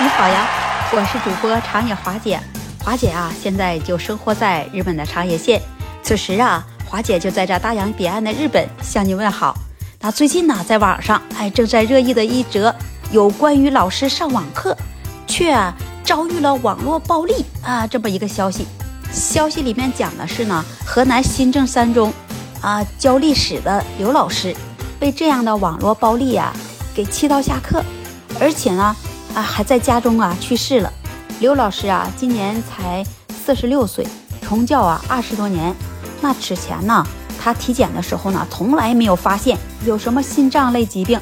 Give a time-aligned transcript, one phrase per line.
[0.00, 0.48] 你好呀，
[0.92, 2.38] 我是主播长野华姐。
[2.78, 5.60] 华姐啊，现在就生活在日本的长野县。
[6.04, 9.56] 此时啊，华姐就在这大洋彼岸的日本向你问好。
[10.00, 12.72] 那最近呢，在网上哎正在热议的一则
[13.10, 14.76] 有关于老师上网课
[15.26, 15.52] 却
[16.04, 18.68] 遭遇了网络暴力啊这么一个消息。
[19.12, 22.12] 消息里面讲的是呢，河南新郑三中
[22.60, 24.54] 啊教历史的刘老师
[25.00, 26.52] 被这样的网络暴力啊
[26.94, 27.82] 给气到下课，
[28.38, 28.94] 而且呢
[29.38, 30.92] 啊还在家中啊去世了。
[31.38, 33.06] 刘老师啊，今年才
[33.44, 34.04] 四十六岁，
[34.42, 35.72] 从教啊二十多年。
[36.20, 37.06] 那此前呢，
[37.40, 39.56] 他体检的时候呢，从来没有发现
[39.86, 41.20] 有什么心脏类疾病。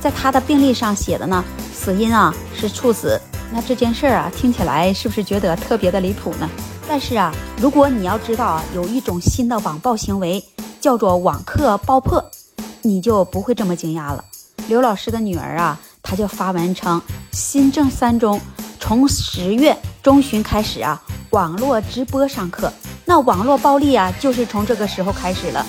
[0.00, 3.20] 在他的病历上写的呢，死因啊是猝死。
[3.50, 6.48] 那这件事儿啊，听起来是不是觉得特别的离谱呢？
[6.88, 10.44] 但是啊，如果你要知道啊，有一种新的网暴行为
[10.80, 12.24] 叫做网课爆破，
[12.82, 14.24] 你就不会这么惊讶了。
[14.68, 18.40] 刘老师的女儿啊，他就发文称，新郑三中。
[18.78, 22.72] 从十月中旬开始啊，网络直播上课，
[23.04, 25.66] 那网络暴力啊，就是从这个时候开始了。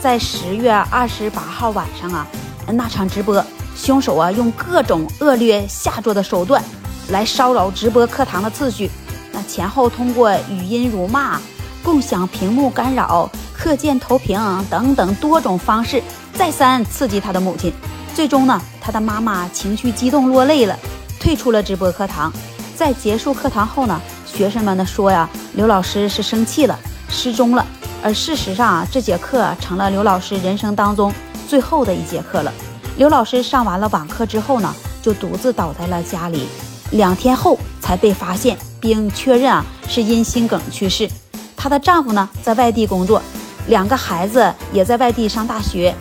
[0.00, 2.24] 在十月二十八号晚上啊，
[2.68, 6.62] 那场直播，凶手啊用各种恶劣下作的手段
[7.08, 8.88] 来骚扰直播课堂的秩序。
[9.32, 11.40] 那前后通过语音辱骂、
[11.82, 14.38] 共享屏幕干扰、课件投屏
[14.70, 16.00] 等等多种方式，
[16.34, 17.72] 再三刺激他的母亲。
[18.14, 20.78] 最终呢，他的妈妈情绪激动落泪了，
[21.18, 22.32] 退出了直播课堂。
[22.76, 27.64] 在结束课堂后呢，学生们呢说呀，刘老师是生气了，失踪了。
[28.02, 31.12] 而事实上啊，这节课成了刘老师人生当中
[31.48, 32.52] 最后的一节课了。
[32.96, 36.46] 刘老师上完了网课之后呢，就独自倒在了家里，
[36.90, 41.08] 两天后才被发现并确认啊是因心梗去世。
[41.56, 43.22] 她的丈夫呢在外地工作，
[43.68, 45.94] 两个孩子也在外地上大学。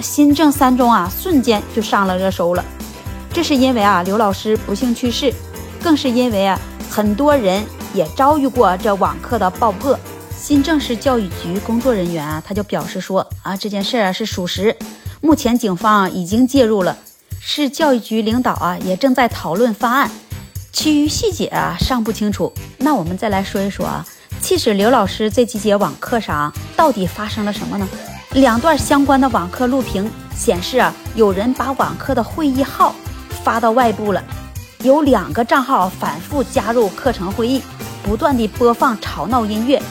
[0.00, 2.64] 新郑三中啊，瞬间就上了热搜了。
[3.32, 5.32] 这是因为啊，刘老师不幸去世。
[5.80, 6.58] 更是因为啊，
[6.90, 7.64] 很多人
[7.94, 9.96] 也遭遇过这网课的爆破。
[10.36, 14.76] 新郑市教育局工作人员啊，他就表示说啊，这件事啊是属实。
[15.20, 16.98] 目前警方已经介入了，
[17.40, 20.10] 市教育局领导啊也正在讨论方案，
[20.72, 22.52] 其余细节啊尚不清楚。
[22.78, 24.04] 那我们再来说一说啊，
[24.42, 27.88] 其实刘老师这几节网课上到底发生了什么呢？
[28.32, 32.94] 两段相关的网课录屏显示啊，有人把网课的会议号
[33.42, 34.22] 发到外部了。
[34.82, 37.62] 有两个账号反复加入课程会议，
[38.02, 39.82] 不断地播放吵闹音乐，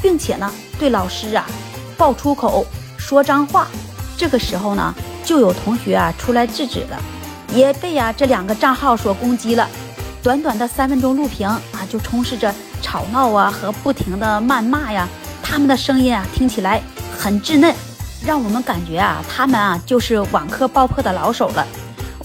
[0.00, 1.46] 并且呢对老师啊
[1.96, 2.66] 爆粗口、
[2.98, 3.66] 说脏话。
[4.16, 7.00] 这个时候呢，就有同学啊出来制止了，
[7.54, 9.66] 也被啊这两个账号所攻击了。
[10.22, 15.08] 短短的三分钟录屏啊，就充斥着吵闹啊和不停的谩骂呀，
[15.42, 16.82] 他们的声音啊听起来
[17.26, 17.74] 很稚嫩，
[18.24, 21.66] 让我们感觉啊他们啊就是网课爆破的老手了。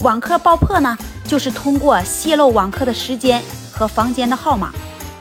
[0.02, 0.96] 网课爆破呢？
[1.26, 3.42] 就是通过泄露网课的时间
[3.72, 4.70] 和房间的号码，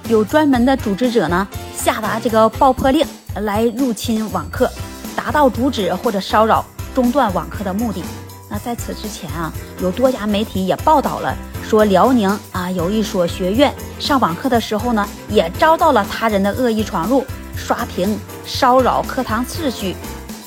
[0.08, 3.04] 有专门的组织者呢下达这个爆破令
[3.38, 4.70] 来入侵网课，
[5.16, 8.04] 达到阻止或者骚扰、中断网课的目的。
[8.48, 11.36] 那在此之前啊，有多家媒体也报道了，
[11.68, 17.26] 说辽宁啊有一所学院上网课的时候呢，也遭到了他人的恶意闯入、
[17.56, 19.96] 刷屏、骚扰课堂秩序。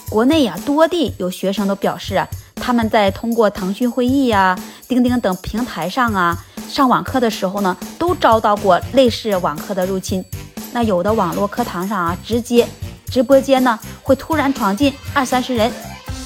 [0.09, 4.59] 国内呀多地有学生都表示啊，他们在通过腾讯会议呀。
[4.87, 6.39] 钉钉等平台上啊，
[6.69, 10.25] 上网课的时候呢，都遭到过类似网课的入侵。
[10.73, 12.69] 那有的网络课堂上啊，直接
[13.07, 15.73] 直播间呢会突然闯进二三十人，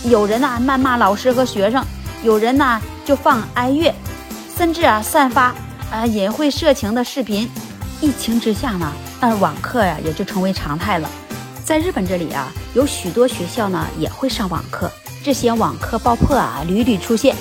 [0.05, 1.83] 有人呢谩骂老师和学生，
[2.25, 3.95] 有人呢就放哀乐，
[4.57, 5.55] 甚至啊散发
[5.91, 7.49] 啊淫秽色情的视频。
[8.01, 11.11] 疫情之下呢，那网课呀也就成为常态了。
[11.65, 14.91] 在日本这里啊，有许多学校呢也会上网课，
[15.23, 17.35] 这些网课爆破啊屡屡出现。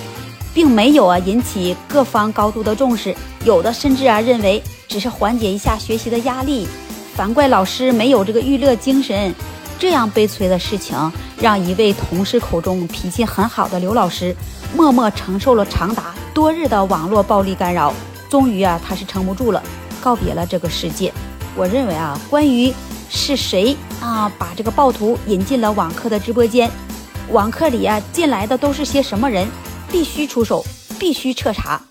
[0.53, 6.67] 并没有啊引起各方高度的重视，有的甚至啊认为只是缓解一下学习的压力，
[7.15, 9.31] 反怪老师没有这个娱乐精神。
[9.77, 10.97] 这样悲催的事情，
[11.39, 14.35] 让一位同事口中脾气很好的刘老师，
[14.75, 17.93] 默默承受了长达多日的网络暴力干扰。
[18.27, 19.61] 终于啊，他是撑不住了，
[20.07, 21.11] 告别了这个世界。
[21.53, 22.73] 我认为啊，关于
[23.09, 26.71] 是谁啊把这个暴徒引进了网课的直播间，
[27.31, 29.45] 网课里啊进来的都是些什么人？
[29.91, 30.65] 必须出手，
[30.97, 31.81] 必须彻查。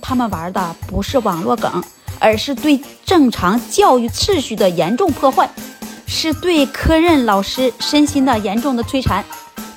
[0.00, 1.82] 他们玩的不是网络梗，
[2.20, 5.50] 而是对正常教育秩序的严重破坏，
[6.06, 9.24] 是对科任老师身心的严重的摧残。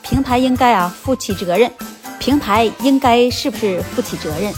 [0.03, 1.71] 平台应该啊负起责任，
[2.19, 4.53] 平台应该是不是负起责任？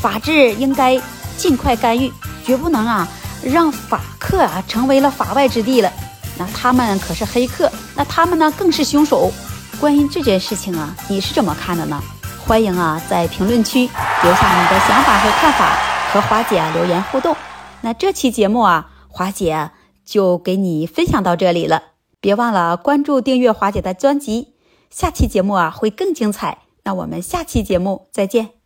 [0.00, 1.00] 法治应该
[1.36, 2.12] 尽快干预，
[2.44, 3.08] 绝不能啊
[3.42, 5.92] 让法克啊成为了法外之地了。
[6.38, 9.32] 那他们可是黑客，那他们呢更是凶手。
[9.80, 12.02] 关于这件事情啊，你是怎么看的呢？
[12.46, 15.76] 欢迎啊，在评论区留下你的想法和看法。
[16.12, 17.36] 和华姐留言互动。
[17.82, 19.70] 那这期节目啊，华姐
[20.04, 21.82] 就给你分享到这里了。
[22.20, 24.54] 别忘了关注、订阅华姐的专辑，
[24.90, 26.58] 下期节目啊会更精彩。
[26.82, 28.59] 那我们下期节目再见。